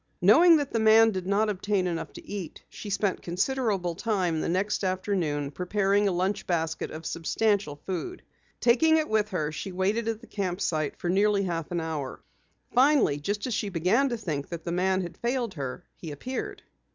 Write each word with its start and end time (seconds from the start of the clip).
Knowing 0.19 0.57
that 0.57 0.71
the 0.73 0.79
man 0.79 1.11
did 1.11 1.27
not 1.27 1.47
obtain 1.47 1.85
enough 1.85 2.11
to 2.11 2.27
eat, 2.27 2.63
she 2.69 2.89
spent 2.89 3.21
considerable 3.21 3.93
time 3.93 4.41
the 4.41 4.49
next 4.49 4.83
afternoon 4.83 5.51
preparing 5.51 6.07
a 6.07 6.11
lunch 6.11 6.47
basket 6.47 6.89
of 6.89 7.05
substantial 7.05 7.75
food. 7.75 8.23
Taking 8.59 8.97
it 8.97 9.07
with 9.07 9.29
her, 9.29 9.51
she 9.51 9.71
waited 9.71 10.07
at 10.07 10.19
the 10.19 10.25
camp 10.25 10.59
site 10.59 10.95
for 10.97 11.07
nearly 11.11 11.41
a 11.43 11.51
half 11.51 11.71
hour. 11.71 12.23
Finally, 12.73 13.19
just 13.19 13.45
as 13.45 13.53
she 13.53 13.69
began 13.69 14.09
to 14.09 14.17
think 14.17 14.49
that 14.49 14.63
the 14.63 14.71
man 14.71 15.01
had 15.01 15.17
failed 15.17 15.53
her, 15.53 15.83
he 15.93 16.09
appeared. 16.09 16.63